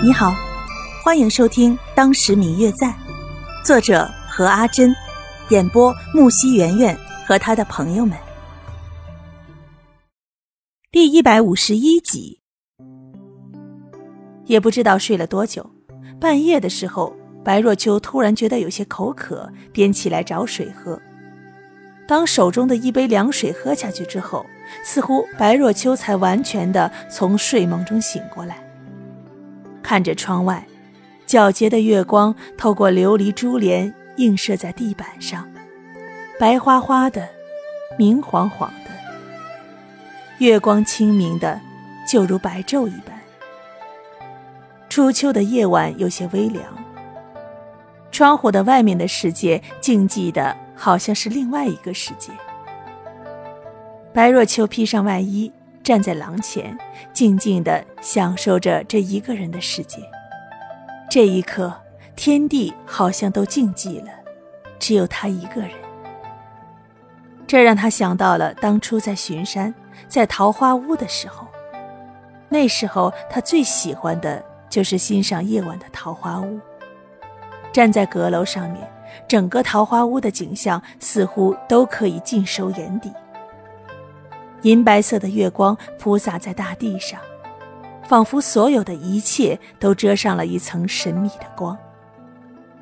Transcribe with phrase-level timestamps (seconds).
[0.00, 0.32] 你好，
[1.02, 2.86] 欢迎收听《当时明月在》，
[3.64, 4.94] 作者何阿珍，
[5.48, 8.16] 演播木西圆圆和他的朋友们。
[10.92, 12.40] 第一百五十一集，
[14.44, 15.68] 也不知道睡了多久，
[16.20, 17.12] 半夜的时候，
[17.44, 20.96] 白若秋突然觉得有些口渴，便起来找水喝。
[22.06, 24.46] 当手中的一杯凉水喝下去之后，
[24.84, 28.62] 似乎白若秋才完全的从睡梦中醒过来。
[29.88, 30.66] 看着窗外，
[31.26, 35.48] 皎洁的月光透过琉璃珠帘映射在地板上，
[36.38, 37.26] 白花花的，
[37.96, 38.90] 明晃晃的。
[40.40, 41.58] 月光清明的，
[42.06, 43.18] 就如白昼一般。
[44.90, 46.62] 初秋的夜晚有些微凉，
[48.12, 52.30] 窗户的外面的世界静寂的，好像是另外一个世界。
[54.12, 55.50] 白若秋披上外衣。
[55.88, 56.76] 站在廊前，
[57.14, 59.98] 静静地享受着这一个人的世界。
[61.08, 61.74] 这一刻，
[62.14, 64.10] 天地好像都静寂了，
[64.78, 65.70] 只有他一个人。
[67.46, 69.74] 这让他想到了当初在巡山，
[70.08, 71.46] 在桃花坞的时候。
[72.50, 76.60] 那时候，他最喜欢的就是欣赏夜晚的桃花坞。
[77.72, 78.86] 站在阁楼上面，
[79.26, 83.10] 整个桃花坞的景象似乎都可以尽收眼底。
[84.62, 87.20] 银白色的月光铺洒在大地上，
[88.08, 91.76] 仿佛所有的一切都遮上了一层神秘的光。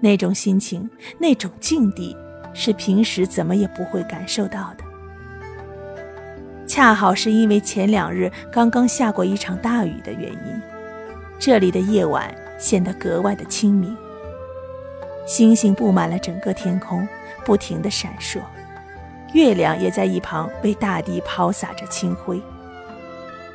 [0.00, 2.16] 那种心情，那种境地，
[2.52, 4.84] 是平时怎么也不会感受到的。
[6.66, 10.62] 恰好是因为前两日刚刚下过一场大雨的原因，
[11.38, 13.96] 这里的夜晚显得格外的清明。
[15.26, 17.06] 星星布满了整个天空，
[17.44, 18.40] 不停地闪烁。
[19.32, 22.42] 月亮也在一旁为大地抛洒着清辉，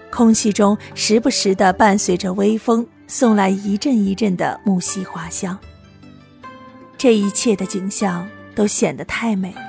[0.09, 5.57] 空气中时不时的伴随着微风，送来一阵一阵的木樨花香。
[6.97, 9.61] 这一切的景象都显得太美了。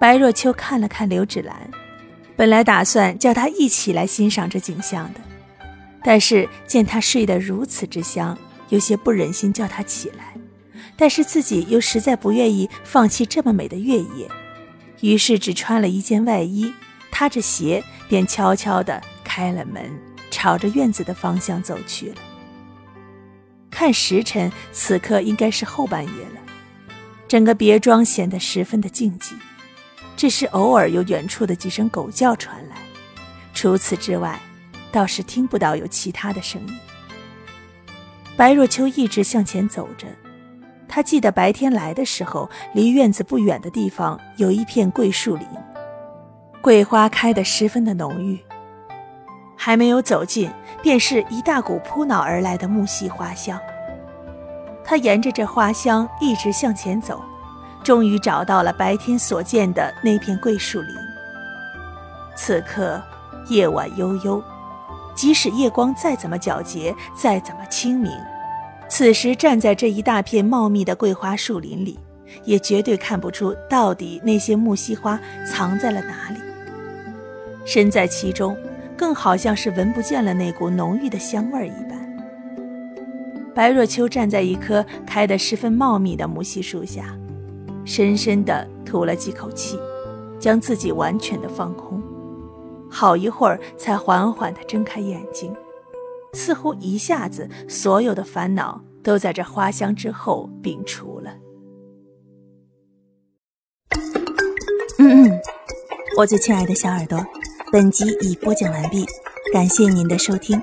[0.00, 1.70] 白若秋看了看刘芷兰，
[2.36, 5.20] 本来打算叫她一起来欣赏这景象的，
[6.02, 8.36] 但是见她睡得如此之香，
[8.70, 10.34] 有些不忍心叫她起来，
[10.96, 14.28] 但是自己又实在不愿意放弃这么美的月夜。
[15.04, 16.72] 于是只穿了一件外衣，
[17.10, 19.92] 踏着鞋，便悄悄地开了门，
[20.30, 22.16] 朝着院子的方向走去了。
[23.70, 26.40] 看时辰，此刻应该是后半夜了。
[27.28, 29.34] 整个别庄显得十分的静寂，
[30.16, 32.76] 只是偶尔有远处的几声狗叫传来，
[33.52, 34.40] 除此之外，
[34.90, 36.78] 倒是听不到有其他的声音。
[38.38, 40.06] 白若秋一直向前走着。
[40.88, 45.46] 他记得白天来的时候，离院子不远的地方有一片桂树林，
[46.62, 48.38] 桂花开得十分的浓郁。
[49.56, 50.50] 还没有走近，
[50.82, 53.58] 便是一大股扑脑而来的木樨花香。
[54.84, 57.22] 他沿着这花香一直向前走，
[57.82, 60.94] 终于找到了白天所见的那片桂树林。
[62.36, 63.02] 此刻
[63.48, 64.42] 夜晚悠悠，
[65.14, 68.12] 即使夜光再怎么皎洁，再怎么清明。
[68.88, 71.98] 此时站在这一大片茂密的桂花树林里，
[72.44, 75.18] 也绝对看不出到底那些木樨花
[75.50, 76.38] 藏在了哪里。
[77.64, 78.56] 身在其中，
[78.96, 81.94] 更好像是闻不见了那股浓郁的香味一般。
[83.54, 87.16] 白若秋站在一棵开得十分茂密的木樨树下，
[87.84, 89.78] 深深地吐了几口气，
[90.38, 92.02] 将自己完全的放空，
[92.90, 95.52] 好一会儿才缓缓地睁开眼睛。
[96.34, 101.30] 似乎一下子，所有的烦恼都在这花香之后摒除了。
[104.98, 105.40] 嗯嗯，
[106.16, 107.24] 我最亲爱的小耳朵，
[107.72, 109.06] 本集已播讲完毕，
[109.52, 110.60] 感谢您的收听。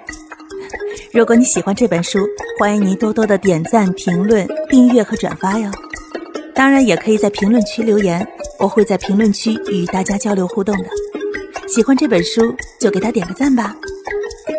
[1.13, 2.19] 如果你喜欢这本书，
[2.59, 5.69] 欢迎您多多的点赞、评论、订阅和转发哟。
[6.55, 8.25] 当然，也可以在评论区留言，
[8.59, 10.85] 我会在评论区与大家交流互动的。
[11.67, 13.75] 喜欢这本书，就给他点个赞吧。